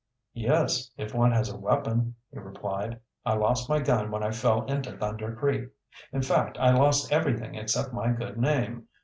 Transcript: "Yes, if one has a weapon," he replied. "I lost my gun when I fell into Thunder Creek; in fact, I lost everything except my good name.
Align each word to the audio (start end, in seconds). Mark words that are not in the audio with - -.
"Yes, 0.33 0.89
if 0.97 1.13
one 1.13 1.31
has 1.31 1.47
a 1.47 1.55
weapon," 1.59 2.15
he 2.31 2.39
replied. 2.39 2.99
"I 3.23 3.35
lost 3.35 3.69
my 3.69 3.77
gun 3.79 4.09
when 4.09 4.23
I 4.23 4.31
fell 4.31 4.63
into 4.63 4.97
Thunder 4.97 5.31
Creek; 5.35 5.69
in 6.11 6.23
fact, 6.23 6.57
I 6.59 6.71
lost 6.71 7.11
everything 7.13 7.53
except 7.53 7.93
my 7.93 8.09
good 8.11 8.39
name. 8.39 8.87